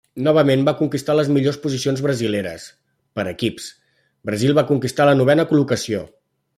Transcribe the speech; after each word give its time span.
Novament 0.27 0.61
va 0.69 0.73
conquistar 0.79 1.15
les 1.17 1.29
millors 1.35 1.59
posicions 1.65 2.01
brasileres: 2.07 2.65
per 3.19 3.29
equips, 3.35 3.71
Brasil 4.31 4.59
va 4.63 4.69
conquistar 4.75 5.11
la 5.13 5.19
novena 5.23 5.51
col·locació. 5.55 6.05